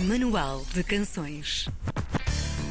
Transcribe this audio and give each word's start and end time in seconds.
Manual 0.00 0.64
de 0.74 0.82
Canções. 0.82 1.68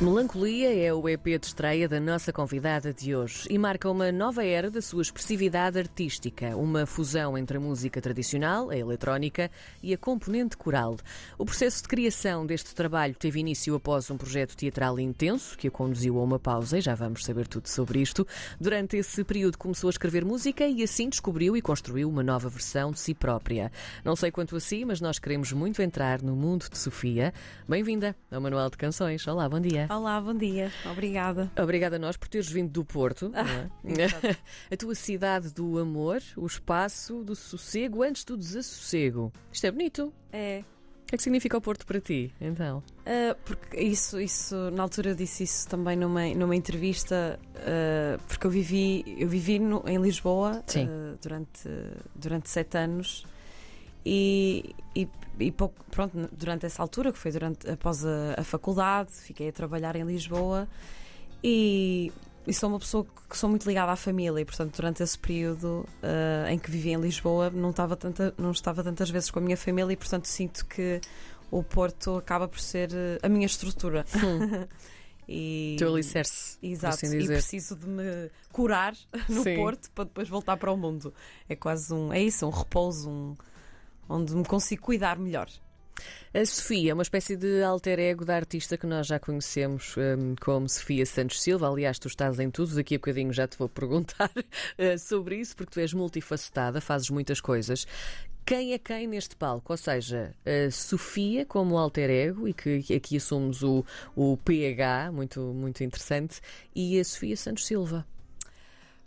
Melancolia 0.01 0.73
é 0.75 0.91
o 0.91 1.07
EP 1.07 1.39
de 1.39 1.45
estreia 1.45 1.87
da 1.87 1.99
nossa 1.99 2.33
convidada 2.33 2.93
de 2.93 3.15
hoje 3.15 3.47
e 3.49 3.57
marca 3.57 3.89
uma 3.89 4.11
nova 4.11 4.43
era 4.43 4.69
da 4.69 4.81
sua 4.81 5.01
expressividade 5.01 5.77
artística, 5.77 6.57
uma 6.57 6.85
fusão 6.85 7.37
entre 7.37 7.57
a 7.57 7.59
música 7.59 8.01
tradicional, 8.01 8.69
a 8.69 8.75
eletrónica 8.75 9.49
e 9.81 9.93
a 9.93 9.97
componente 9.97 10.57
coral. 10.57 10.97
O 11.37 11.45
processo 11.45 11.83
de 11.83 11.87
criação 11.87 12.45
deste 12.45 12.75
trabalho 12.75 13.15
teve 13.15 13.39
início 13.39 13.75
após 13.75 14.09
um 14.09 14.17
projeto 14.17 14.57
teatral 14.57 14.99
intenso 14.99 15.57
que 15.57 15.67
a 15.67 15.71
conduziu 15.71 16.19
a 16.19 16.23
uma 16.23 16.39
pausa 16.39 16.79
e 16.79 16.81
já 16.81 16.95
vamos 16.95 17.23
saber 17.23 17.47
tudo 17.47 17.69
sobre 17.69 18.01
isto. 18.01 18.27
Durante 18.59 18.97
esse 18.97 19.23
período 19.23 19.57
começou 19.57 19.87
a 19.87 19.91
escrever 19.91 20.25
música 20.25 20.65
e 20.65 20.83
assim 20.83 21.07
descobriu 21.07 21.55
e 21.55 21.61
construiu 21.61 22.09
uma 22.09 22.23
nova 22.23 22.49
versão 22.49 22.91
de 22.91 22.99
si 22.99 23.13
própria. 23.13 23.71
Não 24.03 24.15
sei 24.15 24.31
quanto 24.31 24.55
a 24.55 24.59
si, 24.59 24.83
mas 24.83 24.99
nós 24.99 25.17
queremos 25.17 25.53
muito 25.53 25.81
entrar 25.81 26.21
no 26.21 26.35
mundo 26.35 26.67
de 26.69 26.77
Sofia. 26.77 27.33
Bem-vinda 27.69 28.15
ao 28.29 28.41
Manual 28.41 28.69
de 28.69 28.77
Canções. 28.77 29.25
Olá, 29.27 29.47
bom 29.47 29.59
dia. 29.59 29.82
Olá, 29.89 30.19
bom 30.21 30.33
dia. 30.33 30.71
Obrigada. 30.89 31.51
Obrigada 31.59 31.95
a 31.95 31.99
nós 31.99 32.17
por 32.17 32.27
teres 32.27 32.49
vindo 32.49 32.71
do 32.71 32.85
Porto. 32.85 33.31
Ah, 33.33 33.69
é? 33.85 34.35
a 34.73 34.77
tua 34.77 34.95
cidade 34.95 35.53
do 35.53 35.77
amor, 35.77 36.21
o 36.37 36.45
espaço 36.45 37.23
do 37.23 37.35
sossego 37.35 38.03
antes 38.03 38.23
do 38.23 38.37
desassossego. 38.37 39.31
Isto 39.51 39.67
é 39.67 39.71
bonito. 39.71 40.13
É. 40.31 40.63
O 41.03 41.05
que 41.13 41.15
é 41.15 41.17
que 41.17 41.23
significa 41.23 41.57
o 41.57 41.61
Porto 41.61 41.85
para 41.85 42.01
ti, 42.01 42.33
então? 42.41 42.79
Uh, 42.79 43.35
porque 43.45 43.79
isso, 43.79 44.19
isso, 44.19 44.71
na 44.71 44.81
altura 44.83 45.11
eu 45.11 45.15
disse 45.15 45.43
isso 45.43 45.67
também 45.67 45.95
numa, 45.95 46.25
numa 46.33 46.55
entrevista, 46.55 47.39
uh, 47.55 48.23
porque 48.27 48.47
eu 48.47 48.51
vivi, 48.51 49.03
eu 49.19 49.27
vivi 49.27 49.59
no, 49.59 49.83
em 49.85 49.99
Lisboa 49.99 50.63
uh, 50.63 51.17
durante, 51.21 51.69
durante 52.15 52.49
sete 52.49 52.77
anos 52.77 53.25
e, 54.05 54.75
e, 54.95 55.07
e 55.39 55.51
pouco, 55.51 55.83
pronto, 55.89 56.29
durante 56.31 56.65
essa 56.65 56.81
altura, 56.81 57.11
que 57.11 57.17
foi 57.17 57.31
durante, 57.31 57.69
após 57.69 58.05
a, 58.05 58.35
a 58.37 58.43
faculdade, 58.43 59.11
fiquei 59.11 59.49
a 59.49 59.51
trabalhar 59.51 59.95
em 59.95 60.03
Lisboa 60.03 60.67
e, 61.43 62.11
e, 62.45 62.53
sou 62.53 62.69
uma 62.69 62.79
pessoa 62.79 63.05
que 63.29 63.37
sou 63.37 63.49
muito 63.49 63.67
ligada 63.67 63.91
à 63.91 63.95
família 63.95 64.41
e, 64.41 64.45
portanto, 64.45 64.75
durante 64.75 65.01
esse 65.03 65.17
período 65.17 65.85
uh, 66.03 66.49
em 66.49 66.59
que 66.59 66.69
vivi 66.69 66.91
em 66.91 66.99
Lisboa, 66.99 67.49
não 67.49 67.69
estava, 67.69 67.95
tanta, 67.95 68.33
não 68.37 68.51
estava 68.51 68.83
tantas 68.83 69.09
vezes 69.09 69.31
com 69.31 69.39
a 69.39 69.41
minha 69.41 69.57
família 69.57 69.93
e, 69.93 69.97
portanto, 69.97 70.25
sinto 70.25 70.65
que 70.65 70.99
o 71.49 71.63
Porto 71.63 72.17
acaba 72.17 72.47
por 72.47 72.59
ser 72.59 72.89
a 73.21 73.29
minha 73.29 73.45
estrutura. 73.45 74.05
Hum. 74.15 74.67
E, 75.27 75.75
Teu 75.79 75.89
alicerce. 75.89 76.57
Exato, 76.61 77.05
assim 77.05 77.17
e 77.17 77.25
preciso 77.25 77.75
de 77.75 77.87
me 77.87 78.29
curar 78.51 78.93
no 79.29 79.43
Sim. 79.43 79.55
Porto 79.55 79.89
para 79.91 80.03
depois 80.05 80.27
voltar 80.27 80.57
para 80.57 80.71
o 80.71 80.77
mundo. 80.77 81.13
É 81.47 81.55
quase 81.55 81.93
um. 81.93 82.11
É 82.11 82.21
isso, 82.21 82.45
um 82.45 82.49
repouso, 82.49 83.09
um, 83.09 83.35
onde 84.07 84.35
me 84.35 84.45
consigo 84.45 84.81
cuidar 84.81 85.17
melhor. 85.17 85.47
A 86.33 86.45
Sofia 86.45 86.91
é 86.91 86.93
uma 86.93 87.03
espécie 87.03 87.37
de 87.37 87.61
alter 87.61 87.99
ego 87.99 88.25
da 88.25 88.35
artista 88.35 88.75
que 88.75 88.87
nós 88.87 89.05
já 89.05 89.19
conhecemos 89.19 89.95
um, 89.97 90.35
como 90.41 90.67
Sofia 90.67 91.05
Santos 91.05 91.41
Silva. 91.41 91.69
Aliás, 91.69 91.99
tu 91.99 92.07
estás 92.07 92.39
em 92.39 92.49
tudo, 92.49 92.73
daqui 92.75 92.95
a 92.95 92.97
bocadinho 92.97 93.31
já 93.31 93.47
te 93.47 93.57
vou 93.57 93.69
perguntar 93.69 94.31
uh, 94.35 94.97
sobre 94.97 95.37
isso, 95.37 95.55
porque 95.55 95.73
tu 95.73 95.79
és 95.79 95.93
multifacetada, 95.93 96.81
fazes 96.81 97.09
muitas 97.11 97.39
coisas. 97.39 97.85
Quem 98.45 98.73
é 98.73 98.79
quem 98.79 99.07
neste 99.07 99.35
palco? 99.35 99.71
Ou 99.71 99.77
seja, 99.77 100.33
a 100.43 100.71
Sofia 100.71 101.45
como 101.45 101.77
alter 101.77 102.09
ego, 102.09 102.47
e 102.47 102.53
que 102.53 102.93
aqui 102.93 103.17
assumos 103.17 103.61
o, 103.61 103.85
o 104.15 104.35
PH, 104.37 105.11
muito, 105.11 105.39
muito 105.39 105.83
interessante, 105.83 106.41
e 106.75 106.99
a 106.99 107.05
Sofia 107.05 107.37
Santos 107.37 107.67
Silva. 107.67 108.05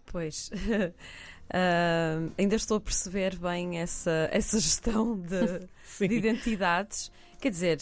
Pois. 0.07 0.51
Uh, 1.47 2.33
ainda 2.37 2.57
estou 2.57 2.79
a 2.79 2.81
perceber 2.81 3.37
bem 3.37 3.79
essa, 3.79 4.29
essa 4.33 4.59
gestão 4.59 5.17
de, 5.17 5.61
de 6.09 6.15
identidades. 6.15 7.11
Quer 7.41 7.51
dizer, 7.51 7.79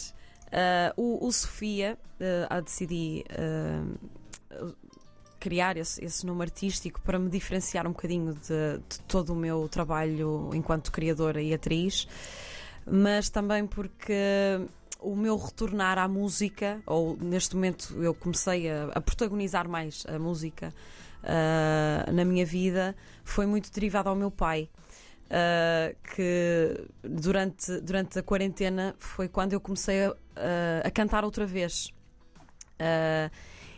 uh, 0.47 1.01
o, 1.01 1.25
o, 1.25 1.31
Sofia 1.31 1.97
uh, 2.19 2.47
a 2.49 2.59
decidir 2.59 3.25
criar 5.39 5.77
esse, 5.77 6.03
esse, 6.03 6.25
nome 6.25 6.41
artístico 6.41 6.99
para 7.01 7.19
me 7.19 7.29
diferenciar 7.29 7.85
um 7.85 7.91
bocadinho 7.91 8.33
de, 8.33 8.79
de, 8.89 8.99
todo 9.07 9.33
o 9.33 9.35
meu 9.35 9.67
trabalho 9.67 10.49
enquanto 10.53 10.91
criadora 10.91 11.41
e 11.41 11.53
atriz, 11.53 12.07
mas 12.85 13.29
também 13.29 13.67
porque 13.67 14.13
o 14.99 15.15
meu 15.15 15.37
retornar 15.37 15.99
à 15.99 16.07
música, 16.07 16.81
ou 16.85 17.15
neste 17.17 17.55
momento 17.55 17.95
eu 18.01 18.13
comecei 18.13 18.69
a, 18.71 18.85
a 18.95 19.01
protagonizar 19.01 19.69
mais 19.69 20.03
a 20.07 20.17
música 20.17 20.73
uh, 21.25 22.11
na 22.11 22.23
minha 22.23 22.45
vida 22.45 22.95
foi 23.23 23.45
muito 23.45 23.71
derivado 23.71 24.09
ao 24.09 24.15
meu 24.15 24.31
pai. 24.31 24.69
Uh, 25.25 25.95
que 26.15 26.85
durante, 27.01 27.81
durante 27.81 28.19
a 28.19 28.23
quarentena 28.23 28.95
foi 28.99 29.27
quando 29.27 29.53
eu 29.53 29.59
comecei 29.59 30.05
a, 30.05 30.13
a 30.83 30.91
cantar 30.91 31.25
outra 31.25 31.45
vez. 31.45 31.91
Uh, 32.79 33.31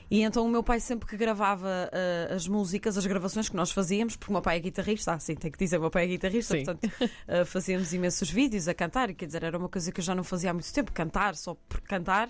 e 0.09 0.21
então 0.21 0.45
o 0.45 0.49
meu 0.49 0.63
pai 0.63 0.79
sempre 0.79 1.07
que 1.07 1.17
gravava 1.17 1.67
uh, 1.67 2.33
as 2.33 2.47
músicas, 2.47 2.97
as 2.97 3.05
gravações 3.05 3.49
que 3.49 3.55
nós 3.55 3.71
fazíamos, 3.71 4.15
porque 4.15 4.31
o 4.31 4.33
meu 4.33 4.41
pai 4.41 4.57
é 4.57 4.59
guitarrista, 4.59 5.13
assim, 5.13 5.35
tem 5.35 5.51
que 5.51 5.57
dizer, 5.57 5.77
o 5.77 5.81
meu 5.81 5.91
pai 5.91 6.05
é 6.05 6.07
guitarrista, 6.07 6.57
Sim. 6.57 6.63
portanto 6.63 6.93
uh, 6.93 7.45
fazíamos 7.45 7.93
imensos 7.93 8.29
vídeos 8.29 8.69
a 8.69 8.73
cantar, 8.73 9.09
e 9.09 9.13
quer 9.13 9.25
dizer, 9.25 9.43
era 9.43 9.57
uma 9.57 9.67
coisa 9.67 9.91
que 9.91 9.99
eu 9.99 10.03
já 10.03 10.15
não 10.15 10.23
fazia 10.23 10.51
há 10.51 10.53
muito 10.53 10.71
tempo, 10.71 10.93
cantar, 10.93 11.35
só 11.35 11.55
por 11.67 11.81
cantar. 11.81 12.29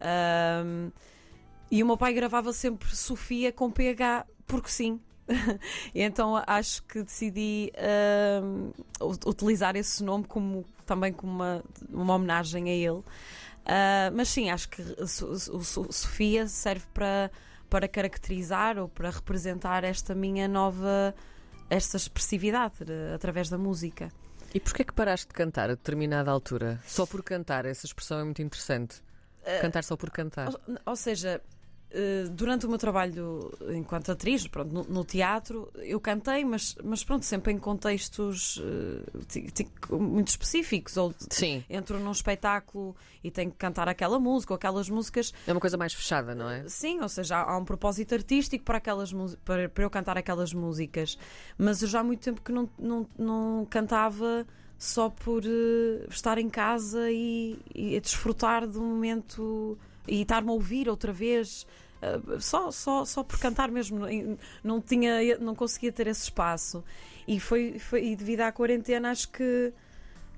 Uh, 0.00 0.92
e 1.70 1.82
o 1.82 1.86
meu 1.86 1.96
pai 1.96 2.12
gravava 2.12 2.52
sempre 2.52 2.94
Sofia 2.94 3.50
com 3.50 3.70
PH, 3.70 4.26
porque 4.52 4.68
sim. 4.68 5.00
então 5.94 6.42
acho 6.46 6.82
que 6.82 7.02
decidi 7.02 7.72
uh, 7.78 8.72
utilizar 9.26 9.76
esse 9.76 10.04
nome 10.04 10.24
como, 10.24 10.66
também 10.84 11.10
como 11.10 11.32
uma, 11.32 11.64
uma 11.88 12.14
homenagem 12.14 12.68
a 12.68 12.72
ele. 12.72 12.98
Uh, 12.98 14.12
mas 14.14 14.28
sim, 14.28 14.50
acho 14.50 14.68
que 14.68 14.82
o 15.00 15.62
Sofia 15.92 16.46
serve 16.48 16.84
para, 16.92 17.30
para 17.70 17.88
caracterizar 17.88 18.76
ou 18.76 18.88
para 18.88 19.08
representar 19.08 19.84
esta 19.84 20.14
minha 20.14 20.46
nova 20.46 21.14
esta 21.70 21.96
expressividade 21.96 22.74
através 23.14 23.48
da 23.48 23.56
música. 23.56 24.10
E 24.52 24.60
porquê 24.60 24.82
é 24.82 24.84
que 24.84 24.92
paraste 24.92 25.28
de 25.28 25.32
cantar 25.32 25.70
a 25.70 25.74
determinada 25.74 26.30
altura? 26.30 26.78
Só 26.86 27.06
por 27.06 27.22
cantar, 27.22 27.64
essa 27.64 27.86
expressão 27.86 28.18
é 28.20 28.24
muito 28.24 28.42
interessante. 28.42 28.96
Uh, 29.40 29.62
cantar 29.62 29.82
só 29.82 29.96
por 29.96 30.10
cantar. 30.10 30.48
Ou, 30.48 30.60
ou 30.84 30.96
seja, 30.96 31.40
eh, 31.40 31.40
durante 32.32 32.64
o 32.64 32.68
meu 32.68 32.78
trabalho 32.78 33.52
enquanto 33.74 34.12
atriz, 34.12 34.46
pronto, 34.46 34.72
no, 34.72 34.84
no, 34.84 35.04
teatro, 35.04 35.70
eu 35.76 36.00
cantei, 36.00 36.44
mas, 36.44 36.74
mas 36.82 37.04
pronto, 37.04 37.24
sempre 37.24 37.52
em 37.52 37.58
contextos 37.58 38.56
uh, 38.58 39.98
muito 39.98 40.28
específicos. 40.28 40.96
Ou 40.96 41.14
Sim. 41.30 41.62
entro 41.68 41.98
num 41.98 42.12
espetáculo 42.12 42.96
e 43.22 43.30
tenho 43.30 43.50
que 43.50 43.58
cantar 43.58 43.88
aquela 43.88 44.18
música 44.18 44.52
ou 44.52 44.56
aquelas 44.56 44.88
músicas. 44.88 45.32
É 45.46 45.52
uma 45.52 45.60
coisa 45.60 45.76
mais 45.76 45.92
fechada, 45.92 46.34
não 46.34 46.48
é? 46.48 46.66
Sim, 46.68 47.00
ou 47.00 47.08
seja, 47.08 47.36
há, 47.36 47.52
há 47.52 47.58
um 47.58 47.64
propósito 47.64 48.14
artístico 48.14 48.64
para, 48.64 48.78
aquelas 48.78 49.12
para, 49.44 49.68
para 49.68 49.84
eu 49.84 49.90
cantar 49.90 50.16
aquelas 50.16 50.52
músicas. 50.54 51.18
Mas 51.58 51.82
eu 51.82 51.88
já 51.88 52.00
há 52.00 52.04
muito 52.04 52.20
tempo 52.20 52.40
que 52.40 52.52
não, 52.52 52.68
não, 52.78 53.06
não 53.18 53.66
cantava 53.68 54.46
só 54.78 55.10
por 55.10 55.44
uh, 55.44 56.08
estar 56.10 56.38
em 56.38 56.48
casa 56.48 57.10
e, 57.10 57.58
e 57.74 57.96
a 57.96 58.00
desfrutar 58.00 58.66
do 58.66 58.80
momento 58.80 59.78
e 60.08 60.22
estar-me 60.22 60.50
a 60.50 60.52
ouvir 60.52 60.88
outra 60.88 61.12
vez. 61.12 61.66
Uh, 62.02 62.40
só, 62.40 62.70
só, 62.70 63.04
só 63.04 63.22
por 63.22 63.38
cantar 63.38 63.70
mesmo, 63.70 64.00
não, 64.64 64.80
tinha, 64.80 65.38
não 65.38 65.54
conseguia 65.54 65.92
ter 65.92 66.08
esse 66.08 66.24
espaço. 66.24 66.82
E 67.28 67.38
foi, 67.38 67.78
foi 67.78 68.04
e 68.06 68.16
devido 68.16 68.40
à 68.40 68.50
quarentena, 68.50 69.10
acho 69.10 69.28
que, 69.28 69.72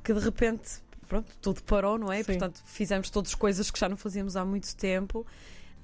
que 0.03 0.13
de 0.13 0.21
repente 0.21 0.85
pronto, 1.09 1.33
tudo 1.41 1.63
parou, 1.63 1.99
não 1.99 2.13
é? 2.13 2.19
Sim. 2.19 2.25
Portanto, 2.25 2.61
fizemos 2.67 3.11
todas 3.11 3.35
coisas 3.35 3.71
que 3.71 3.79
já 3.79 3.89
não 3.89 3.97
fazíamos 3.97 4.37
há 4.37 4.45
muito 4.45 4.75
tempo. 4.77 5.27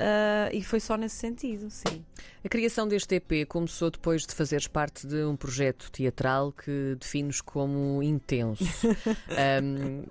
Uh, 0.00 0.48
e 0.54 0.62
foi 0.62 0.80
só 0.80 0.96
nesse 0.96 1.16
sentido, 1.16 1.68
sim. 1.70 2.02
A 2.42 2.48
criação 2.48 2.88
deste 2.88 3.16
EP 3.16 3.46
começou 3.46 3.90
depois 3.90 4.26
de 4.26 4.34
fazeres 4.34 4.66
parte 4.66 5.06
de 5.06 5.24
um 5.24 5.36
projeto 5.36 5.90
teatral 5.92 6.52
que 6.52 6.96
defines 6.98 7.42
como 7.42 8.02
intenso. 8.02 8.64
um, 9.62 10.04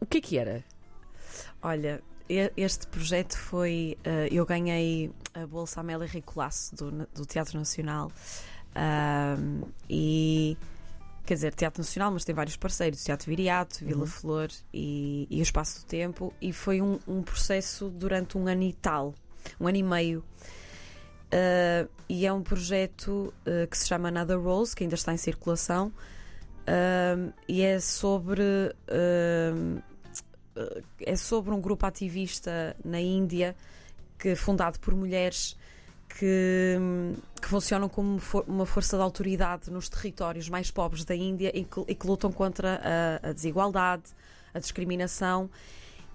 o 0.00 0.06
que 0.06 0.18
é 0.18 0.20
que 0.20 0.36
era? 0.36 0.64
Olha, 1.62 2.02
este 2.56 2.86
projeto 2.86 3.36
foi. 3.36 3.98
Uh, 4.06 4.32
eu 4.32 4.46
ganhei 4.46 5.10
a 5.34 5.46
Bolsa 5.46 5.80
Amélia 5.80 6.06
Ricolasso 6.06 6.74
do, 6.74 6.90
do 7.14 7.26
Teatro 7.26 7.58
Nacional 7.58 8.12
uh, 8.76 9.68
e. 9.88 10.56
Quer 11.26 11.34
dizer, 11.34 11.54
Teatro 11.54 11.80
Nacional, 11.80 12.10
mas 12.10 12.24
tem 12.24 12.34
vários 12.34 12.56
parceiros: 12.56 13.04
Teatro 13.04 13.26
Viriato, 13.26 13.84
Vila 13.84 14.00
uhum. 14.00 14.06
Flor 14.06 14.48
e, 14.72 15.26
e, 15.30 15.40
o 15.40 15.42
Espaço 15.42 15.80
do 15.80 15.86
Tempo. 15.86 16.32
E 16.40 16.52
foi 16.52 16.80
um, 16.80 16.98
um, 17.06 17.22
processo 17.22 17.88
durante 17.88 18.36
um 18.36 18.48
ano 18.48 18.62
e 18.62 18.72
tal, 18.72 19.14
um 19.60 19.68
ano 19.68 19.76
e 19.76 19.82
meio. 19.82 20.24
Uh, 21.32 21.88
e 22.08 22.26
é 22.26 22.32
um 22.32 22.42
projeto 22.42 23.32
uh, 23.46 23.66
que 23.68 23.78
se 23.78 23.86
chama 23.86 24.08
Another 24.08 24.40
Rose, 24.40 24.74
que 24.74 24.82
ainda 24.82 24.96
está 24.96 25.12
em 25.12 25.16
circulação, 25.16 25.92
e 27.48 27.62
é 27.62 27.80
sobre 27.80 28.42
é 31.00 31.16
sobre 31.16 31.52
um 31.52 31.60
grupo 31.60 31.86
ativista 31.86 32.76
na 32.84 33.00
Índia 33.00 33.56
que 34.18 34.34
fundado 34.34 34.78
por 34.78 34.94
mulheres 34.94 35.56
que, 36.18 36.76
que 37.40 37.48
funcionam 37.48 37.88
como 37.88 38.18
for, 38.18 38.44
uma 38.46 38.66
força 38.66 38.96
de 38.96 39.02
autoridade 39.02 39.70
nos 39.70 39.88
territórios 39.88 40.48
mais 40.48 40.70
pobres 40.70 41.04
da 41.04 41.14
Índia 41.14 41.50
e 41.54 41.64
que, 41.64 41.84
e 41.88 41.94
que 41.94 42.06
lutam 42.06 42.32
contra 42.32 42.80
a, 43.22 43.28
a, 43.28 43.32
desigualdade, 43.32 44.04
a 44.52 44.58
discriminação. 44.58 45.48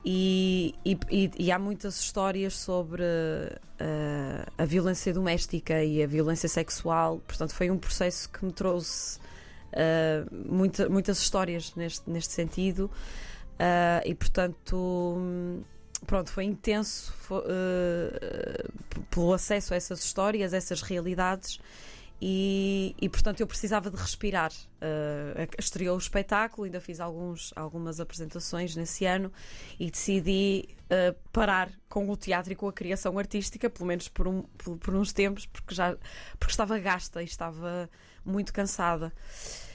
E, 0.08 0.76
e, 0.86 1.32
e, 1.36 1.52
há 1.52 1.58
muitas 1.58 2.00
histórias 2.00 2.56
sobre 2.56 3.02
uh, 3.02 4.52
a 4.56 4.64
violência 4.64 5.12
doméstica 5.12 5.84
e 5.84 6.04
a 6.04 6.06
violência 6.06 6.48
sexual. 6.48 7.20
Portanto, 7.26 7.56
foi 7.56 7.72
um 7.72 7.78
processo 7.80 8.30
que 8.30 8.46
me 8.46 8.52
trouxe 8.52 9.18
uh, 9.74 10.36
muita, 10.48 10.88
muitas 10.90 11.18
histórias 11.18 11.74
neste, 11.76 12.08
neste 12.08 12.34
sentido. 12.34 12.92
Uh, 13.56 14.04
e, 14.06 14.14
portanto, 14.14 15.64
pronto, 16.06 16.30
foi 16.30 16.44
intenso 16.44 17.14
foi, 17.14 17.42
pelo 19.10 19.34
acesso 19.34 19.74
a 19.74 19.78
essas 19.78 20.04
histórias, 20.04 20.54
a 20.54 20.58
essas 20.58 20.82
realidades. 20.82 21.60
E, 22.22 22.96
e, 23.02 23.10
portanto 23.10 23.42
eu 23.42 23.48
precisava 23.48 23.92
de 23.92 23.98
respirar. 23.98 24.52
Uh, 24.52 25.48
estreou 25.60 25.96
o 25.96 26.00
espetáculo, 26.00 26.66
ainda 26.66 26.80
fiz 26.80 27.00
alguns, 27.00 27.52
algumas 27.56 28.00
apresentações 28.00 28.76
nesse 28.76 29.06
ano 29.06 29.32
e 29.80 29.92
decidi 29.92 30.70
uh, 30.86 31.16
parar 31.32 31.70
com 31.90 32.10
o 32.10 32.16
teatro 32.16 32.54
e 32.54 32.56
com 32.56 32.68
a 32.68 32.74
criação 32.74 33.20
artística, 33.20 33.70
pelo 33.70 33.88
menos 33.88 34.08
por, 34.08 34.28
um, 34.28 34.44
por, 34.58 34.78
por, 34.78 34.96
uns 34.96 35.12
tempos, 35.12 35.46
porque 35.46 35.76
já 35.76 35.98
porque 36.40 36.52
estava 36.52 36.80
gasta 36.80 37.22
e 37.22 37.26
estava 37.26 37.90
muito 38.24 38.54
cansada. 38.54 39.12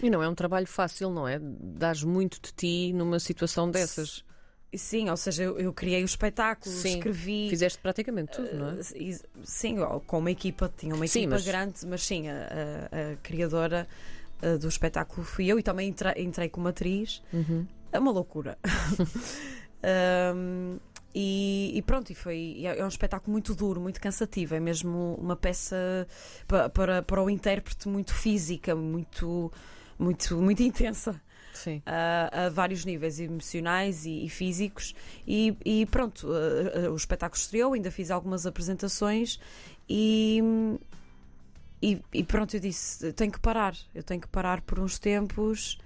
E 0.03 0.09
não 0.09 0.23
é 0.23 0.29
um 0.29 0.35
trabalho 0.35 0.67
fácil, 0.67 1.11
não 1.11 1.29
é? 1.29 1.39
Dás 1.41 2.03
muito 2.03 2.41
de 2.41 2.53
ti 2.53 2.93
numa 2.95 3.21
situação 3.21 3.71
dessas. 3.71 4.25
Sim, 4.73 5.11
ou 5.11 5.17
seja, 5.17 5.43
eu, 5.43 5.59
eu 5.59 5.73
criei 5.73 6.03
o 6.03 6.05
espetáculo, 6.05 6.73
sim, 6.73 6.99
escrevi. 6.99 7.49
Fizeste 7.51 7.79
praticamente 7.81 8.33
tudo, 8.33 8.57
não 8.57 8.71
é? 8.71 8.75
Uh, 8.75 9.21
sim, 9.43 9.77
com 10.07 10.19
uma 10.19 10.31
equipa, 10.31 10.73
tinha 10.77 10.95
uma 10.95 11.05
equipa 11.05 11.21
sim, 11.21 11.27
mas... 11.27 11.45
grande, 11.45 11.87
mas 11.87 12.03
sim, 12.03 12.29
a, 12.29 12.33
a, 12.35 13.13
a 13.13 13.17
criadora 13.17 13.89
uh, 14.43 14.59
do 14.59 14.69
espetáculo 14.69 15.27
fui 15.27 15.47
eu 15.47 15.59
e 15.59 15.63
também 15.63 15.89
entrei, 15.89 16.13
entrei 16.19 16.49
como 16.49 16.69
atriz. 16.69 17.21
Uhum. 17.33 17.67
É 17.91 17.99
uma 17.99 18.13
loucura. 18.13 18.57
um, 20.37 20.79
e, 21.13 21.73
e, 21.75 21.83
pronto, 21.83 22.11
e 22.13 22.15
foi, 22.15 22.61
é, 22.65 22.79
é 22.79 22.85
um 22.85 22.89
espetáculo 22.89 23.33
muito 23.33 23.57
duro, 23.57 23.81
muito 23.81 24.01
cansativo. 24.01 24.55
É 24.55 24.61
mesmo 24.61 25.17
uma 25.21 25.35
peça 25.35 26.07
para, 26.47 26.69
para, 26.69 27.03
para 27.03 27.21
o 27.21 27.29
intérprete 27.29 27.89
muito 27.89 28.15
física, 28.15 28.77
muito, 28.77 29.51
muito, 29.99 30.41
muito 30.41 30.63
intensa 30.63 31.21
a, 31.87 32.47
a, 32.47 32.49
vários 32.49 32.85
níveis 32.85 33.21
emocionais 33.21 34.05
e, 34.05 34.25
e 34.25 34.29
físicos. 34.29 34.95
E, 35.27 35.57
e 35.65 35.87
pronto, 35.87 36.29
o 36.93 36.97
espetáculo 36.97 37.41
estreou, 37.41 37.73
ainda 37.73 37.91
fiz 37.91 38.11
algumas 38.11 38.47
apresentações 38.47 39.39
e, 39.89 40.41
e, 41.83 42.01
e, 42.13 42.23
pronto, 42.23 42.55
eu 42.55 42.61
disse: 42.61 43.13
tenho 43.13 43.33
que 43.33 43.41
parar, 43.41 43.75
eu 43.93 44.05
tenho 44.05 44.21
que 44.21 44.29
parar 44.29 44.61
por 44.61 44.79
uns 44.79 44.99
tempos, 44.99 45.79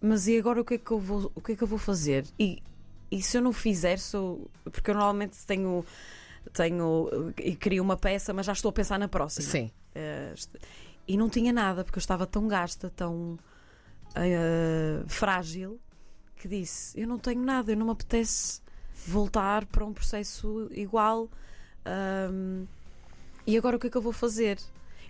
mas 0.00 0.28
e 0.28 0.38
agora 0.38 0.60
o 0.60 0.64
que 0.64 0.74
é 0.74 0.78
que 0.78 0.90
eu 0.90 0.98
vou, 1.00 1.32
o 1.34 1.40
que 1.40 1.52
é 1.52 1.56
que 1.56 1.62
eu 1.62 1.66
vou 1.68 1.78
fazer? 1.78 2.24
E, 2.38 2.62
e 3.10 3.20
se 3.20 3.36
eu 3.36 3.42
não 3.42 3.52
fizer, 3.52 3.98
sou. 3.98 4.48
Porque 4.64 4.90
eu 4.90 4.94
normalmente 4.94 5.36
tenho. 5.46 5.84
Tenho 6.52 7.32
e 7.38 7.54
crio 7.54 7.82
uma 7.82 7.96
peça, 7.96 8.32
mas 8.32 8.46
já 8.46 8.52
estou 8.52 8.70
a 8.70 8.72
pensar 8.72 8.98
na 8.98 9.08
próxima. 9.08 9.48
Sim. 9.48 9.70
Uh, 9.94 10.58
e 11.06 11.16
não 11.16 11.28
tinha 11.28 11.52
nada, 11.52 11.84
porque 11.84 11.98
eu 11.98 12.00
estava 12.00 12.26
tão 12.26 12.48
gasta, 12.48 12.90
tão 12.94 13.38
uh, 14.16 15.08
frágil 15.08 15.80
que 16.36 16.48
disse: 16.48 17.00
Eu 17.00 17.06
não 17.06 17.18
tenho 17.18 17.40
nada, 17.40 17.72
eu 17.72 17.76
não 17.76 17.86
me 17.86 17.92
apetece 17.92 18.60
voltar 19.06 19.64
para 19.66 19.84
um 19.84 19.92
processo 19.92 20.68
igual. 20.72 21.28
Um, 22.30 22.66
e 23.46 23.56
agora 23.56 23.76
o 23.76 23.78
que 23.78 23.88
é 23.88 23.90
que 23.90 23.96
eu 23.96 24.02
vou 24.02 24.12
fazer? 24.12 24.58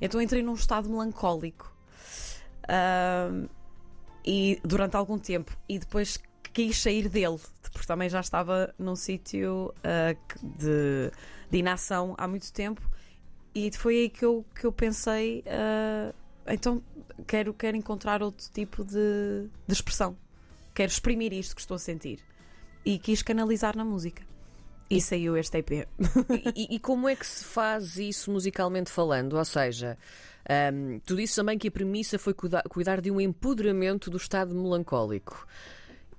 Então 0.00 0.20
entrei 0.20 0.42
num 0.42 0.54
estado 0.54 0.88
melancólico 0.88 1.74
um, 2.68 3.48
e 4.24 4.60
durante 4.64 4.96
algum 4.96 5.18
tempo 5.18 5.56
e 5.68 5.78
depois 5.78 6.18
quis 6.52 6.80
sair 6.80 7.08
dele, 7.08 7.38
porque 7.70 7.86
também 7.86 8.08
já 8.08 8.20
estava 8.20 8.74
num 8.78 8.96
sítio 8.96 9.74
uh, 9.78 10.36
de, 10.42 11.10
de 11.50 11.58
inação 11.58 12.14
há 12.18 12.26
muito 12.26 12.52
tempo 12.52 12.82
e 13.54 13.70
foi 13.72 13.96
aí 13.96 14.10
que 14.10 14.24
eu, 14.24 14.44
que 14.54 14.64
eu 14.64 14.72
pensei 14.72 15.44
uh, 15.46 16.14
então 16.46 16.82
quero, 17.26 17.52
quero 17.54 17.76
encontrar 17.76 18.22
outro 18.22 18.46
tipo 18.52 18.84
de, 18.84 19.48
de 19.66 19.72
expressão. 19.72 20.16
Quero 20.74 20.90
exprimir 20.90 21.32
isto 21.32 21.54
que 21.54 21.60
estou 21.60 21.74
a 21.74 21.78
sentir. 21.78 22.20
E 22.84 22.98
quis 22.98 23.22
canalizar 23.22 23.76
na 23.76 23.84
música. 23.84 24.22
E, 24.90 24.96
e 24.96 25.00
saiu 25.00 25.36
este 25.36 25.58
EP. 25.58 25.70
e, 26.54 26.74
e, 26.74 26.78
como 26.78 27.08
é 27.08 27.14
que 27.14 27.26
se 27.26 27.44
faz 27.44 27.96
isso 27.96 28.30
musicalmente 28.30 28.90
falando? 28.90 29.34
Ou 29.34 29.44
seja, 29.44 29.96
um, 30.74 30.98
tu 31.00 31.14
disse 31.14 31.36
também 31.36 31.58
que 31.58 31.68
a 31.68 31.70
premissa 31.70 32.18
foi 32.18 32.34
cuidar, 32.34 32.62
cuidar 32.64 33.00
de 33.00 33.10
um 33.10 33.20
empoderamento 33.20 34.10
do 34.10 34.16
estado 34.16 34.54
melancólico. 34.54 35.46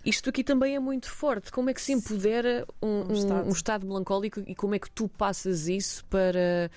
Isto 0.06 0.30
aqui 0.30 0.44
também 0.44 0.76
é 0.76 0.80
muito 0.80 1.10
forte. 1.10 1.52
Como 1.52 1.70
é 1.70 1.74
que 1.74 1.82
se 1.82 1.94
empodera 1.94 2.66
um, 2.82 3.12
um, 3.12 3.14
estado. 3.14 3.48
um 3.48 3.52
estado 3.52 3.88
melancólico 3.88 4.42
e 4.46 4.54
como 4.54 4.76
é 4.76 4.80
que 4.80 4.92
tu 4.92 5.08
passas 5.08 5.68
isso 5.68 6.04
para 6.06 6.70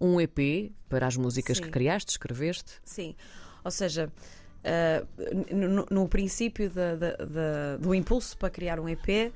um 0.00 0.20
EP 0.20 0.72
para 0.88 1.06
as 1.06 1.16
músicas 1.16 1.56
Sim. 1.56 1.64
que 1.64 1.70
criaste, 1.70 2.12
escreveste? 2.12 2.80
Sim, 2.84 3.14
ou 3.62 3.70
seja, 3.70 4.12
uh, 4.64 5.54
no, 5.54 5.86
no, 5.90 6.08
princípio 6.08 6.68
de, 6.68 6.96
de, 6.96 7.16
de, 7.16 7.78
do 7.80 7.94
impulso 7.94 8.36
para 8.36 8.50
criar 8.50 8.78
um 8.80 8.88
EP, 8.88 9.00
uh, 9.08 9.32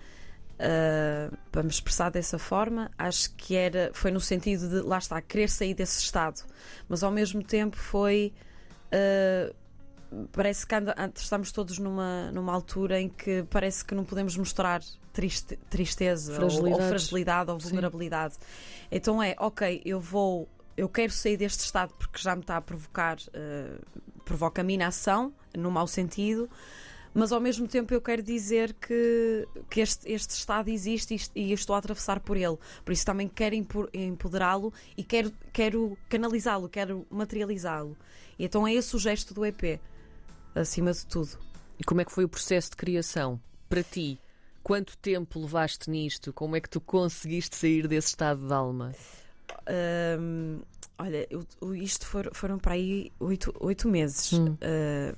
eh, 0.58 1.30
para 1.52 1.62
me 1.62 1.70
expressar 1.70 2.10
dessa 2.10 2.38
forma, 2.38 2.90
acho 2.98 3.34
que 3.36 3.54
era, 3.54 3.90
foi 3.92 4.10
no 4.10 4.20
sentido 4.20 4.68
de, 4.68 4.86
lá 4.86 4.98
está, 4.98 5.20
querer 5.22 5.48
sair 5.48 5.74
desse 5.74 6.00
estado, 6.00 6.42
mas 6.88 7.02
ao 7.02 7.10
mesmo 7.10 7.42
tempo 7.42 7.76
foi. 7.76 8.32
Uh, 8.92 9.54
parece 10.32 10.66
que 10.66 10.74
anda, 10.74 10.94
estamos 11.14 11.52
todos 11.52 11.78
numa, 11.78 12.30
numa 12.32 12.52
altura 12.52 13.00
em 13.00 13.08
que 13.08 13.44
parece 13.50 13.84
que 13.84 13.94
não 13.94 14.04
podemos 14.04 14.36
mostrar 14.36 14.80
triste, 15.12 15.56
tristeza 15.68 16.44
ou, 16.44 16.70
ou, 16.70 16.78
fragilidade 16.78 17.50
ou 17.50 17.58
vulnerabilidade. 17.58 18.34
Sim. 18.34 18.40
Então 18.90 19.22
é, 19.22 19.34
ok, 19.38 19.82
eu 19.84 20.00
vou, 20.00 20.48
eu 20.76 20.88
quero 20.88 21.12
sair 21.12 21.36
deste 21.36 21.60
estado 21.60 21.92
porque 21.98 22.18
já 22.18 22.34
me 22.34 22.42
está 22.42 22.56
a 22.56 22.60
provocar, 22.60 23.16
uh, 23.18 24.22
provoca-me 24.24 24.74
inação, 24.74 25.32
no 25.56 25.70
mau 25.70 25.86
sentido, 25.86 26.48
mas 27.12 27.32
ao 27.32 27.40
mesmo 27.40 27.66
tempo 27.66 27.92
eu 27.92 28.00
quero 28.00 28.22
dizer 28.22 28.74
que, 28.74 29.46
que 29.68 29.80
este, 29.80 30.10
este 30.10 30.30
estado 30.30 30.68
existe 30.70 31.16
e, 31.34 31.50
e 31.50 31.52
estou 31.52 31.74
a 31.74 31.78
atravessar 31.78 32.20
por 32.20 32.36
ele. 32.36 32.56
Por 32.84 32.92
isso 32.92 33.04
também 33.04 33.28
quero 33.28 33.54
empoderá-lo 33.92 34.72
e 34.96 35.02
quero, 35.02 35.32
quero 35.52 35.98
canalizá-lo, 36.08 36.68
quero 36.68 37.06
materializá-lo. 37.10 37.96
E 38.38 38.44
então 38.44 38.66
é 38.66 38.72
esse 38.72 38.94
o 38.94 38.98
gesto 38.98 39.34
do 39.34 39.44
EP 39.44 39.80
acima 40.60 40.92
de 40.92 41.06
tudo. 41.06 41.38
E 41.78 41.84
como 41.84 42.00
é 42.00 42.04
que 42.04 42.12
foi 42.12 42.24
o 42.24 42.28
processo 42.28 42.70
de 42.70 42.76
criação 42.76 43.40
para 43.68 43.82
ti? 43.82 44.20
Quanto 44.62 44.98
tempo 44.98 45.40
levaste 45.40 45.88
nisto? 45.88 46.32
Como 46.32 46.56
é 46.56 46.60
que 46.60 46.68
tu 46.68 46.80
conseguiste 46.80 47.56
sair 47.56 47.86
desse 47.86 48.08
estado 48.08 48.46
de 48.46 48.52
alma? 48.52 48.92
Um, 50.20 50.60
olha, 50.98 51.26
eu, 51.30 51.74
isto 51.74 52.06
for, 52.06 52.28
foram 52.34 52.58
para 52.58 52.74
aí 52.74 53.12
oito, 53.20 53.54
oito 53.60 53.88
meses 53.88 54.32
hum. 54.32 54.54
uh, 54.54 55.16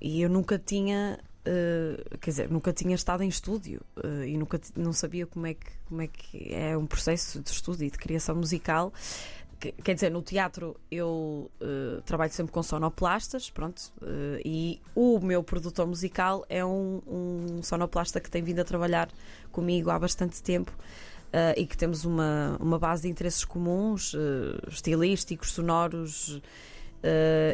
e 0.00 0.22
eu 0.22 0.28
nunca 0.28 0.58
tinha, 0.58 1.18
uh, 1.40 2.18
quer 2.18 2.30
dizer, 2.30 2.50
nunca 2.50 2.72
tinha 2.72 2.94
estado 2.94 3.22
em 3.22 3.28
estúdio 3.28 3.80
uh, 3.96 4.24
e 4.24 4.36
nunca 4.36 4.60
não 4.76 4.92
sabia 4.92 5.26
como 5.26 5.46
é, 5.46 5.54
que, 5.54 5.70
como 5.88 6.02
é 6.02 6.06
que 6.06 6.52
é 6.52 6.76
um 6.76 6.86
processo 6.86 7.40
de 7.40 7.50
estúdio 7.50 7.86
e 7.86 7.90
de 7.90 7.98
criação 7.98 8.36
musical 8.36 8.92
quer 9.72 9.94
dizer, 9.94 10.10
no 10.10 10.22
teatro 10.22 10.76
eu 10.90 11.50
uh, 11.60 12.02
trabalho 12.02 12.32
sempre 12.32 12.52
com 12.52 12.62
sonoplastas, 12.62 13.50
pronto, 13.50 13.92
uh, 14.02 14.40
e 14.44 14.80
o 14.94 15.18
meu 15.20 15.42
produtor 15.42 15.86
musical 15.86 16.44
é 16.48 16.64
um, 16.64 17.00
um, 17.06 17.62
sonoplasta 17.62 18.20
que 18.20 18.30
tem 18.30 18.42
vindo 18.42 18.60
a 18.60 18.64
trabalhar 18.64 19.08
comigo 19.52 19.90
há 19.90 19.98
bastante 19.98 20.42
tempo. 20.42 20.72
Uh, 21.32 21.50
e 21.56 21.66
que 21.66 21.76
temos 21.76 22.04
uma, 22.04 22.56
uma 22.60 22.78
base 22.78 23.02
de 23.02 23.08
interesses 23.08 23.44
comuns, 23.44 24.14
estilísticos, 24.68 25.50
sonoros, 25.50 26.40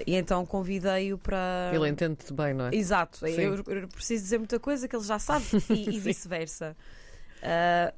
e 0.06 0.14
então 0.16 0.44
convidei-o 0.44 1.16
para. 1.16 1.70
Ele 1.72 1.88
entende-te 1.88 2.30
bem, 2.30 2.52
não 2.52 2.66
é? 2.66 2.74
Exato, 2.74 3.26
eu, 3.26 3.54
eu, 3.56 3.88
preciso 3.88 4.22
dizer 4.22 4.36
muita 4.36 4.60
coisa 4.60 4.86
que 4.86 4.94
ele 4.94 5.02
já 5.02 5.18
sabe 5.18 5.46
e, 5.70 5.96
e 5.96 5.98
vice-versa. 5.98 6.76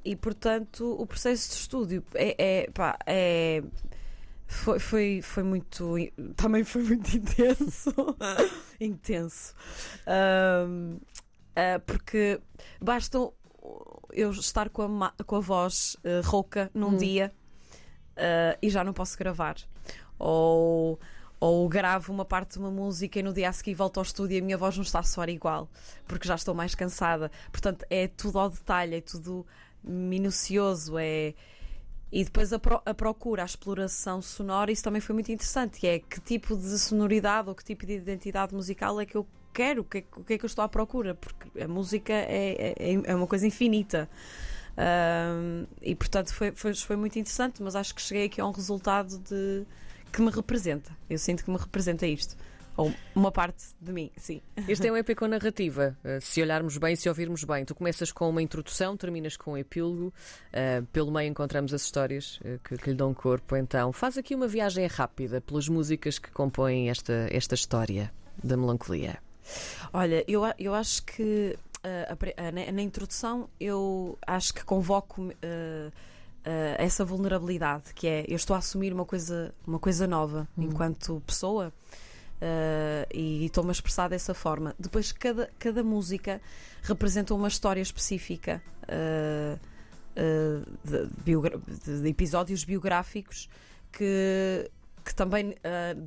e 0.05 0.15
portanto, 0.15 0.95
o 0.97 1.05
processo 1.05 1.49
de 1.49 1.57
estúdio 1.57 2.05
é, 2.15 2.37
é, 2.39 2.71
pá, 2.71 2.97
é 3.05 3.61
foi, 4.53 4.79
foi, 4.79 5.23
foi 5.23 5.43
muito. 5.43 5.97
Também 6.37 6.63
foi 6.63 6.83
muito 6.83 7.09
intenso. 7.17 7.93
intenso. 8.79 9.55
Um, 10.07 10.95
uh, 10.97 11.81
porque 11.87 12.39
basta 12.81 13.19
eu 14.13 14.31
estar 14.31 14.69
com 14.69 15.03
a, 15.03 15.13
com 15.25 15.37
a 15.37 15.41
voz 15.41 15.97
uh, 16.05 16.27
rouca 16.27 16.71
num 16.75 16.89
hum. 16.89 16.97
dia 16.97 17.33
uh, 18.13 18.59
e 18.61 18.69
já 18.69 18.85
não 18.85 18.93
posso 18.93 19.17
gravar. 19.17 19.57
Ou, 20.19 21.01
ou 21.41 21.69
gravo 21.69 22.13
uma 22.13 22.25
parte 22.25 22.53
de 22.53 22.59
uma 22.59 22.71
música 22.71 23.19
e 23.19 23.23
no 23.23 23.33
dia 23.33 23.49
a 23.49 23.53
seguir 23.53 23.75
volto 23.75 23.97
ao 23.97 24.03
estúdio 24.03 24.37
e 24.37 24.41
a 24.41 24.45
minha 24.45 24.59
voz 24.59 24.77
não 24.77 24.83
está 24.83 25.01
a 25.01 25.03
soar 25.03 25.31
igual, 25.31 25.69
porque 26.07 26.29
já 26.29 26.35
estou 26.35 26.55
mais 26.55 26.75
cansada. 26.75 27.31
Portanto, 27.51 27.87
é 27.89 28.07
tudo 28.07 28.39
ao 28.39 28.51
detalhe, 28.51 28.97
é 28.97 29.01
tudo 29.01 29.47
minucioso, 29.83 30.99
é 30.99 31.35
e 32.13 32.25
depois 32.25 32.53
a, 32.53 32.59
pro, 32.59 32.83
a, 32.85 32.93
procura, 32.93 33.43
a 33.43 33.47
exploração 33.47 34.21
sonora, 34.21 34.71
isso 34.71 34.85
também 34.85 35.01
foi 35.01 35.15
muito 35.15 35.33
interessante. 35.33 35.87
é 35.87 35.99
que 35.99 36.21
tipo 36.21 36.55
de 36.55 36.79
sonoridade 36.79 37.49
ou 37.49 37.55
que 37.55 37.65
tipo 37.65 37.87
de 37.87 37.95
identidade 37.95 38.55
musical 38.55 39.01
é 39.01 39.07
que 39.07 39.17
eu 39.17 39.27
quero, 39.55 39.81
o 39.81 39.85
que, 39.85 39.99
é, 39.99 40.03
que 40.03 40.35
é 40.35 40.39
que 40.39 40.45
eu 40.45 40.47
estou 40.47 40.63
à 40.63 40.69
procura, 40.69 41.15
porque 41.15 41.63
a 41.63 41.67
música 41.67 42.13
é, 42.13 42.75
é, 42.79 43.03
é 43.05 43.15
uma 43.15 43.27
coisa 43.27 43.47
infinita. 43.47 44.11
Um, 44.77 45.67
e 45.83 45.95
portanto 45.95 46.33
foi, 46.35 46.53
foi, 46.53 46.75
foi 46.75 46.97
muito 46.97 47.19
interessante, 47.19 47.63
mas 47.63 47.77
acho 47.77 47.95
que 47.95 48.01
cheguei 48.01 48.27
aqui 48.27 48.41
a 48.41 48.47
um 48.47 48.53
resultado 48.53 49.19
de 49.19 49.65
que 50.13 50.21
me 50.21 50.31
representa. 50.31 50.95
Eu 51.09 51.19
sinto 51.19 51.45
que 51.45 51.51
me 51.51 51.57
representa 51.57 52.07
isto. 52.07 52.37
Ou 52.77 52.93
uma 53.15 53.31
parte 53.31 53.65
de 53.81 53.93
mim, 53.93 54.11
sim. 54.17 54.41
Este 54.67 54.89
é 54.89 54.93
um 54.93 54.97
EP 54.97 55.15
com 55.17 55.27
narrativa. 55.27 55.97
Uh, 56.03 56.21
se 56.21 56.41
olharmos 56.41 56.79
bem, 56.79 56.97
se 56.97 57.09
ouvirmos 57.09 57.45
bem, 57.45 57.65
tu 57.65 57.75
começas 57.75 58.11
com 58.11 58.29
uma 58.29 58.43
introdução, 58.43 58.97
terminas 58.97 59.37
com 59.37 59.53
um 59.53 59.59
epílogo, 59.59 60.07
uh, 60.07 60.87
pelo 60.87 61.11
meio 61.13 61.29
encontramos 61.29 61.75
as 61.75 61.83
histórias 61.83 62.39
uh, 62.39 62.59
que, 62.65 62.77
que, 62.79 62.91
lhe 62.91 62.97
dão 62.97 63.13
corpo. 63.13 63.57
Então, 63.57 63.93
faz 63.93 64.17
aqui 64.17 64.35
uma 64.35 64.49
viagem 64.49 64.87
rápida 64.87 65.41
pelas 65.41 65.69
músicas 65.69 66.19
que 66.19 66.31
compõem 66.31 66.89
esta, 66.89 67.29
esta 67.31 67.55
história 67.55 68.13
da 68.43 68.57
melancolia. 68.57 69.19
Olha, 69.93 70.25
eu, 70.27 70.43
eu 70.59 70.73
acho 70.73 71.03
que 71.03 71.59
na, 72.55 72.73
na, 72.73 72.81
introdução 72.81 73.49
eu 73.59 74.17
acho 74.27 74.55
que 74.55 74.65
convoco 74.65 75.33
Uh, 76.45 76.75
essa 76.77 77.05
vulnerabilidade 77.05 77.95
que 77.95 78.09
é 78.09 78.25
eu 78.27 78.35
estou 78.35 78.57
a 78.57 78.59
assumir 78.59 78.93
uma 78.93 79.05
coisa 79.05 79.55
uma 79.65 79.79
coisa 79.79 80.09
nova 80.09 80.49
hum. 80.59 80.65
enquanto 80.65 81.23
pessoa 81.25 81.73
Uh, 82.43 83.07
e 83.15 83.47
estou-me 83.47 83.71
a 83.71 83.73
expressar 83.73 84.09
dessa 84.09 84.35
forma. 84.35 84.75
Depois, 84.77 85.13
cada, 85.13 85.49
cada 85.61 85.85
música 85.85 86.41
representa 86.83 87.33
uma 87.35 87.47
história 87.47 87.81
específica 87.81 88.61
uh, 88.89 89.61
uh, 90.17 90.79
de, 90.83 91.07
de, 91.25 92.03
de, 92.03 92.09
episódios 92.09 92.65
biográficos 92.65 93.49
que, 93.93 94.69
que 95.05 95.15
também, 95.15 95.55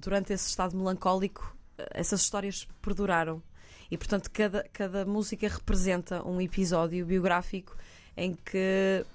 durante 0.02 0.34
esse 0.34 0.50
estado 0.50 0.76
melancólico, 0.76 1.56
essas 1.92 2.20
histórias 2.20 2.68
perduraram. 2.82 3.42
E, 3.90 3.98
portanto, 3.98 4.30
cada, 4.30 4.68
cada 4.74 5.06
música 5.06 5.48
representa 5.48 6.22
um 6.28 6.42
episódio 6.42 7.06
biográfico 7.06 7.78
em 8.18 8.34
que, 8.34 9.06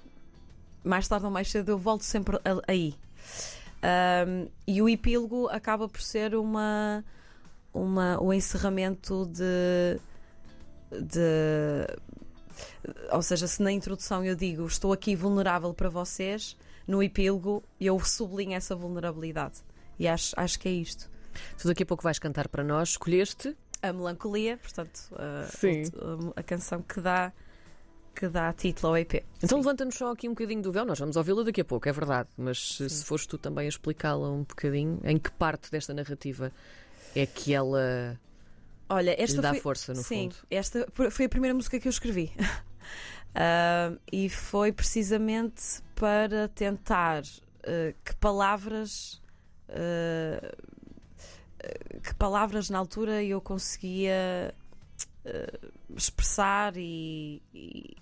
mais 0.83 1.07
tarde 1.07 1.25
ou 1.25 1.31
mais 1.31 1.51
cedo, 1.51 1.69
eu 1.69 1.77
volto 1.77 2.03
sempre 2.03 2.39
aí. 2.67 2.95
Um, 3.83 4.47
e 4.67 4.81
o 4.81 4.87
epílogo 4.87 5.47
acaba 5.47 5.89
por 5.89 6.01
ser 6.01 6.35
uma, 6.35 7.03
uma, 7.73 8.21
o 8.21 8.31
encerramento 8.31 9.25
de, 9.25 9.99
de. 10.91 11.87
Ou 13.11 13.21
seja, 13.21 13.47
se 13.47 13.61
na 13.61 13.71
introdução 13.71 14.23
eu 14.23 14.35
digo 14.35 14.65
estou 14.65 14.93
aqui 14.93 15.15
vulnerável 15.15 15.73
para 15.73 15.89
vocês, 15.89 16.55
no 16.87 17.01
epílogo 17.01 17.63
eu 17.79 17.99
sublinho 17.99 18.53
essa 18.53 18.75
vulnerabilidade. 18.75 19.61
E 19.97 20.07
acho, 20.07 20.33
acho 20.37 20.59
que 20.59 20.67
é 20.67 20.71
isto. 20.71 21.09
Tu 21.57 21.67
daqui 21.67 21.83
a 21.83 21.85
pouco 21.85 22.03
vais 22.03 22.19
cantar 22.19 22.47
para 22.47 22.63
nós. 22.63 22.89
Escolheste? 22.89 23.55
A 23.81 23.91
Melancolia, 23.91 24.57
portanto, 24.57 25.09
a, 25.15 25.45
a, 26.35 26.39
a 26.39 26.43
canção 26.43 26.81
que 26.83 27.01
dá 27.01 27.33
que 28.15 28.27
dá 28.27 28.51
título 28.53 28.89
ao 28.89 28.97
EP. 28.97 29.23
Então 29.41 29.57
levanta-nos 29.57 29.95
só 29.95 30.11
aqui 30.11 30.27
um 30.27 30.31
bocadinho 30.31 30.61
do 30.61 30.71
véu, 30.71 30.85
nós 30.85 30.99
vamos 30.99 31.15
ouvi-la 31.15 31.43
daqui 31.43 31.61
a 31.61 31.65
pouco, 31.65 31.87
é 31.87 31.91
verdade, 31.91 32.29
mas 32.37 32.77
Sim. 32.77 32.89
se 32.89 33.05
fores 33.05 33.25
tu 33.25 33.37
também 33.37 33.65
a 33.65 33.69
explicá-la 33.69 34.29
um 34.29 34.43
bocadinho, 34.43 34.99
em 35.03 35.17
que 35.17 35.31
parte 35.31 35.71
desta 35.71 35.93
narrativa 35.93 36.51
é 37.15 37.25
que 37.25 37.53
ela 37.53 38.19
Olha, 38.91 39.15
esta 39.17 39.41
dá 39.41 39.51
foi, 39.51 39.59
força, 39.61 39.93
no 39.93 40.03
sim, 40.03 40.29
fundo? 40.29 40.35
esta 40.49 40.85
foi 40.91 41.25
a 41.25 41.29
primeira 41.29 41.55
música 41.55 41.79
que 41.79 41.87
eu 41.87 41.89
escrevi. 41.89 42.33
uh, 42.37 43.97
e 44.11 44.27
foi 44.27 44.73
precisamente 44.73 45.81
para 45.95 46.49
tentar 46.49 47.23
uh, 47.23 47.95
que 48.03 48.13
palavras. 48.17 49.21
Uh, 49.69 50.81
que 52.03 52.13
palavras 52.15 52.71
na 52.71 52.79
altura 52.79 53.23
eu 53.23 53.39
conseguia 53.39 54.53
expressar 55.95 56.75
e, 56.75 57.39
e, 57.53 57.95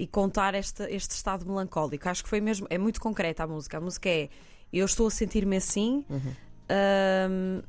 e 0.00 0.06
contar 0.06 0.54
este, 0.54 0.82
este 0.84 1.10
estado 1.10 1.44
melancólico. 1.44 2.08
Acho 2.08 2.22
que 2.22 2.28
foi 2.30 2.40
mesmo, 2.40 2.66
é 2.70 2.78
muito 2.78 2.98
concreta 2.98 3.44
a 3.44 3.46
música. 3.46 3.76
A 3.76 3.80
música 3.82 4.08
é 4.08 4.30
eu 4.72 4.86
estou 4.86 5.08
a 5.08 5.10
sentir-me 5.10 5.56
assim 5.56 6.06
uhum. 6.08 6.34
um, 7.30 7.62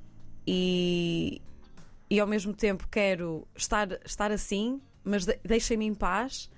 e, 0.47 1.41
e 2.09 2.19
ao 2.21 2.27
mesmo 2.27 2.53
tempo 2.53 2.87
quero 2.89 3.45
estar, 3.53 3.99
estar 4.05 4.31
assim, 4.31 4.79
mas 5.03 5.25
de, 5.25 5.37
deixem-me 5.43 5.85
em 5.85 5.93
paz, 5.93 6.49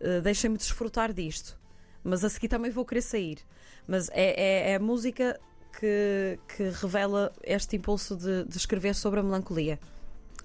uh, 0.00 0.22
deixem-me 0.22 0.56
desfrutar 0.56 1.12
disto. 1.12 1.60
Mas 2.02 2.24
a 2.24 2.30
seguir 2.30 2.48
também 2.48 2.70
vou 2.70 2.86
querer 2.86 3.02
sair. 3.02 3.40
Mas 3.86 4.08
é, 4.10 4.70
é, 4.70 4.70
é 4.70 4.74
a 4.76 4.80
música 4.80 5.38
que, 5.78 6.38
que 6.56 6.62
revela 6.70 7.30
este 7.42 7.76
impulso 7.76 8.16
de, 8.16 8.44
de 8.44 8.56
escrever 8.56 8.94
sobre 8.94 9.20
a 9.20 9.22
melancolia. 9.22 9.78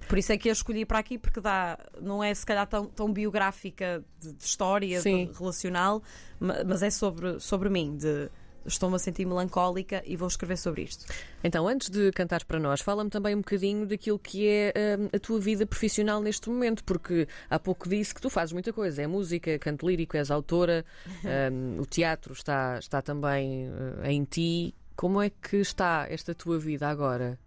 Por 0.08 0.18
isso 0.18 0.32
é 0.32 0.38
que 0.38 0.48
eu 0.48 0.52
escolhi 0.52 0.84
para 0.84 0.98
aqui, 0.98 1.18
porque 1.18 1.40
dá, 1.40 1.78
não 2.00 2.22
é 2.22 2.32
se 2.34 2.46
calhar 2.46 2.66
tão, 2.66 2.86
tão 2.86 3.12
biográfica 3.12 4.04
de, 4.20 4.32
de 4.32 4.44
história, 4.44 5.00
de, 5.00 5.30
relacional, 5.38 6.02
mas 6.40 6.82
é 6.82 6.90
sobre, 6.90 7.40
sobre 7.40 7.68
mim, 7.68 7.96
de 7.96 8.30
estou-me 8.66 8.96
a 8.96 8.98
sentir 8.98 9.24
melancólica 9.24 10.02
e 10.04 10.16
vou 10.16 10.28
escrever 10.28 10.56
sobre 10.56 10.82
isto. 10.82 11.06
Então, 11.42 11.66
antes 11.68 11.88
de 11.88 12.10
cantar 12.12 12.44
para 12.44 12.58
nós, 12.58 12.80
fala-me 12.80 13.10
também 13.10 13.34
um 13.34 13.38
bocadinho 13.38 13.86
daquilo 13.86 14.18
que 14.18 14.48
é 14.48 14.72
um, 14.98 15.16
a 15.16 15.18
tua 15.18 15.38
vida 15.38 15.66
profissional 15.66 16.20
neste 16.20 16.48
momento, 16.48 16.84
porque 16.84 17.28
há 17.48 17.58
pouco 17.58 17.88
disse 17.88 18.14
que 18.14 18.20
tu 18.20 18.28
fazes 18.28 18.52
muita 18.52 18.72
coisa, 18.72 19.02
é 19.02 19.06
música, 19.06 19.58
canto 19.58 19.88
lírico, 19.88 20.16
és 20.16 20.30
autora, 20.30 20.84
um, 21.52 21.80
o 21.80 21.86
teatro 21.86 22.32
está, 22.32 22.78
está 22.78 23.00
também 23.00 23.68
uh, 23.68 24.04
em 24.04 24.24
ti. 24.24 24.74
Como 24.94 25.20
é 25.20 25.30
que 25.30 25.58
está 25.58 26.06
esta 26.08 26.34
tua 26.34 26.58
vida 26.58 26.88
agora? 26.88 27.38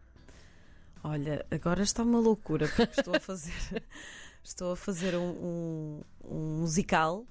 Olha, 1.03 1.45
agora 1.49 1.81
está 1.81 2.03
uma 2.03 2.19
loucura 2.19 2.67
porque 2.67 2.99
estou 2.99 3.15
a 3.15 3.19
fazer 3.19 3.83
estou 4.43 4.71
a 4.73 4.75
fazer 4.75 5.15
um, 5.15 5.29
um, 5.29 6.01
um 6.23 6.59
musical, 6.59 7.25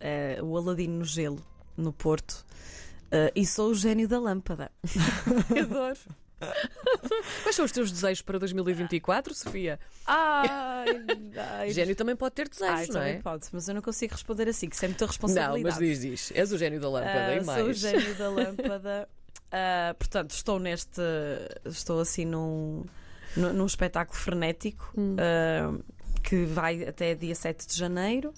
uh, 0.00 0.44
o 0.44 0.56
Aladino 0.56 0.98
no 0.98 1.04
Gelo, 1.04 1.44
no 1.76 1.92
Porto, 1.92 2.44
uh, 3.06 3.30
e 3.34 3.46
sou 3.46 3.70
o 3.70 3.74
gênio 3.74 4.08
da 4.08 4.18
lâmpada. 4.18 4.70
Adoro. 5.60 5.98
Quais 7.44 7.54
são 7.54 7.64
os 7.64 7.70
teus 7.70 7.92
desejos 7.92 8.20
para 8.20 8.36
2024, 8.36 9.32
Sofia? 9.32 9.78
Ai, 10.04 10.86
ai. 11.36 11.70
Gênio 11.70 11.94
também 11.94 12.16
pode 12.16 12.34
ter 12.34 12.48
desejos, 12.48 12.96
ai, 12.96 13.02
não 13.02 13.02
é? 13.02 13.22
pode, 13.22 13.46
mas 13.52 13.68
eu 13.68 13.74
não 13.76 13.82
consigo 13.82 14.12
responder 14.12 14.48
assim, 14.48 14.68
que 14.68 14.74
isso 14.74 14.84
é 14.84 14.88
muita 14.88 15.06
responsabilidade. 15.06 15.62
Não, 15.62 15.70
mas 15.70 15.78
diz, 15.78 16.00
diz. 16.00 16.32
És 16.34 16.50
o 16.50 16.58
gênio 16.58 16.80
da 16.80 16.88
lâmpada 16.88 17.28
uh, 17.28 17.36
e 17.36 17.44
mais. 17.44 17.60
Sou 17.60 17.68
o 17.68 17.72
gênio 17.72 18.14
da 18.16 18.28
lâmpada. 18.30 19.08
Uh, 19.46 19.94
portanto, 19.96 20.30
estou 20.32 20.58
neste. 20.58 21.00
Estou 21.64 22.00
assim 22.00 22.24
num 22.24 22.84
num 23.36 23.66
espetáculo 23.66 24.18
frenético 24.18 24.92
hum. 24.96 25.16
uh, 25.16 25.84
que 26.22 26.44
vai 26.44 26.84
até 26.84 27.14
dia 27.14 27.34
7 27.34 27.66
de 27.66 27.76
janeiro. 27.76 28.32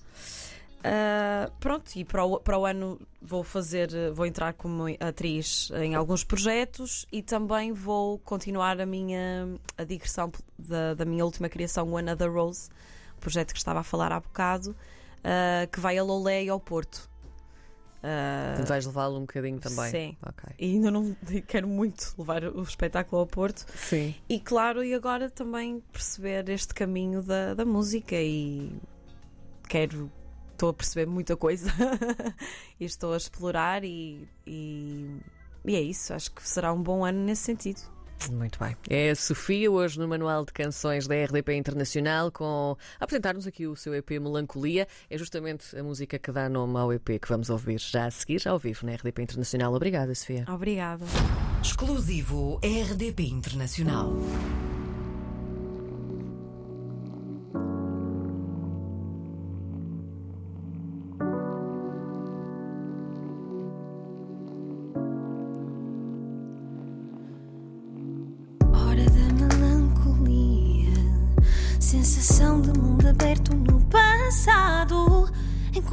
Uh, 0.85 1.51
pronto, 1.61 1.97
e 1.97 2.05
para 2.05 2.25
o, 2.25 2.39
para 2.39 2.59
o 2.59 2.67
ano 2.67 3.01
vou 3.21 3.43
fazer, 3.43 3.89
vou 4.13 4.27
entrar 4.27 4.53
como 4.53 4.85
atriz 5.01 5.71
em 5.77 5.95
alguns 5.95 6.23
projetos 6.23 7.07
e 7.11 7.23
também 7.23 7.73
vou 7.73 8.19
continuar 8.19 8.79
a 8.79 8.85
minha 8.85 9.49
a 9.79 9.85
digressão 9.85 10.31
da, 10.59 10.93
da 10.93 11.07
minha 11.07 11.25
última 11.25 11.49
criação, 11.49 11.89
o 11.89 11.97
Another 11.97 12.31
Rose, 12.31 12.69
projeto 13.19 13.53
que 13.53 13.59
estava 13.59 13.81
a 13.81 13.83
falar 13.83 14.13
há 14.13 14.21
bocado, 14.21 14.73
uh, 14.73 15.67
que 15.73 15.81
vai 15.81 15.97
a 15.97 16.05
Lolé 16.05 16.45
e 16.45 16.49
ao 16.51 16.61
Porto. 16.61 17.09
Uh, 18.05 18.67
vais 18.67 18.85
levá-lo 18.85 19.17
um 19.17 19.21
bocadinho 19.21 19.59
também. 19.59 19.91
Sim. 19.91 20.17
Okay. 20.21 20.55
E 20.59 20.75
ainda 20.75 20.91
não 20.91 21.17
quero 21.49 21.67
muito 21.67 22.15
levar 22.19 22.45
o 22.45 22.63
espetáculo 22.63 23.23
ao 23.23 23.27
Porto. 23.27 23.65
Sim. 23.75 24.15
E 24.29 24.39
claro, 24.39 24.85
e 24.85 24.93
agora 24.93 25.31
também 25.31 25.83
perceber 25.91 26.47
este 26.51 26.75
caminho 26.75 27.23
da, 27.23 27.55
da 27.55 27.65
música 27.65 28.15
e 28.17 28.71
quero. 29.69 30.13
Estou 30.53 30.69
a 30.69 30.75
perceber 30.75 31.07
muita 31.07 31.37
coisa 31.37 31.69
e 32.79 32.85
estou 32.85 33.13
a 33.13 33.17
explorar 33.17 33.83
e, 33.83 34.29
e, 34.47 35.11
e 35.65 35.75
é 35.75 35.81
isso. 35.81 36.15
Acho 36.15 36.31
que 36.31 36.47
será 36.49 36.73
um 36.73 36.81
bom 36.81 37.05
ano 37.05 37.19
nesse 37.25 37.43
sentido. 37.43 37.81
Muito 38.31 38.59
bem. 38.59 38.77
É 38.89 39.11
a 39.11 39.15
Sofia, 39.15 39.71
hoje 39.71 39.99
no 39.99 40.09
Manual 40.09 40.45
de 40.45 40.53
Canções 40.53 41.07
da 41.07 41.15
RDP 41.15 41.55
Internacional, 41.55 42.33
com 42.33 42.77
a 42.99 43.05
apresentar-nos 43.05 43.47
aqui 43.47 43.67
o 43.67 43.77
seu 43.77 43.95
EP 43.95 44.11
Melancolia. 44.13 44.89
É 45.11 45.19
justamente 45.19 45.77
a 45.77 45.83
música 45.83 46.19
que 46.19 46.33
dá 46.33 46.49
nome 46.49 46.79
ao 46.79 46.93
EP 46.93 47.21
que 47.21 47.29
vamos 47.29 47.51
ouvir 47.51 47.79
já 47.79 48.07
a 48.07 48.11
seguir, 48.11 48.47
ao 48.49 48.59
vivo, 48.59 48.87
na 48.87 48.95
RDP 48.95 49.23
Internacional. 49.23 49.75
Obrigada, 49.75 50.15
Sofia. 50.15 50.45
Obrigada. 50.49 51.05
Exclusivo 51.63 52.61
RDP 52.63 53.25
Internacional. 53.25 54.13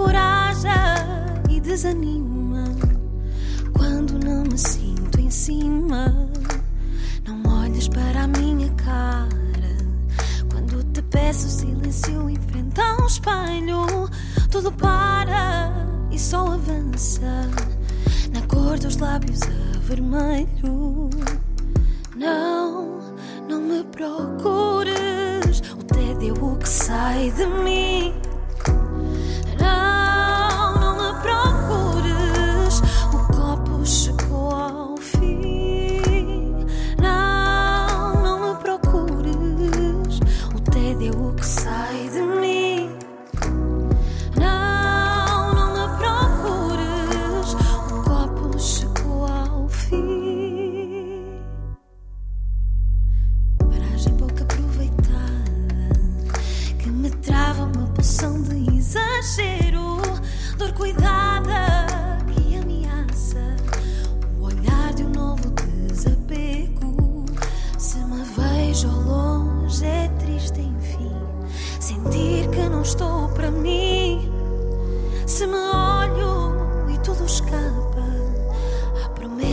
desencoraja 0.01 1.05
e 1.49 1.59
desanima 1.59 2.63
quando 3.73 4.17
não 4.23 4.43
me 4.43 4.57
sinto 4.57 5.19
em 5.19 5.29
cima. 5.29 6.27
Não 7.27 7.61
olhas 7.61 7.87
para 7.87 8.23
a 8.23 8.27
minha 8.27 8.69
cara 8.71 9.77
quando 10.51 10.83
te 10.91 11.01
peço 11.03 11.49
silêncio 11.49 12.29
em 12.29 12.35
frente 12.35 12.81
ao 12.81 13.05
espelho. 13.05 14.09
Tudo 14.49 14.71
para 14.71 15.71
e 16.09 16.17
só 16.17 16.53
avança 16.53 17.49
na 18.33 18.41
cor 18.47 18.79
dos 18.79 18.97
lábios 18.97 19.41
a 19.43 19.79
vermelho. 19.79 21.09
Não, 22.15 22.99
não 23.47 23.61
me 23.61 23.83
procures. 23.85 25.61
O 25.79 25.83
tédio 25.83 26.33
o 26.43 26.57
que 26.57 26.67
sai 26.67 27.31
de 27.31 27.45
mim 27.45 28.30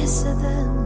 kiss 0.08 0.22
of. 0.24 0.77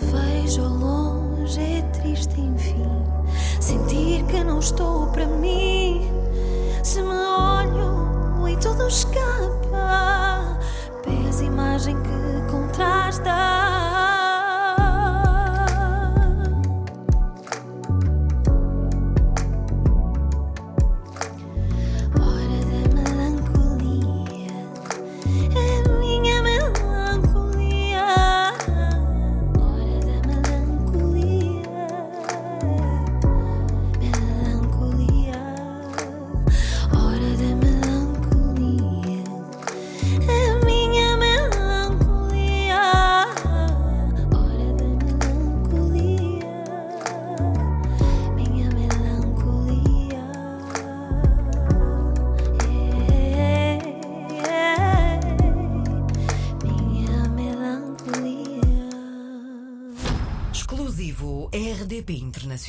vejo 0.00 0.62
ao 0.62 0.70
longe, 0.70 1.60
é 1.60 1.82
triste, 1.92 2.40
enfim. 2.40 2.86
Sentir 3.60 4.24
que 4.24 4.42
não 4.44 4.58
estou 4.58 5.06
para 5.08 5.26
mim. 5.26 6.10
Se 6.82 7.00
me 7.02 7.14
olho 7.14 8.48
e 8.48 8.56
tudo 8.56 8.86
escapa, 8.86 10.58
pés 11.02 11.40
imagem 11.40 11.96
que 12.02 12.50
contrasta. 12.50 13.53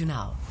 Now. 0.06 0.45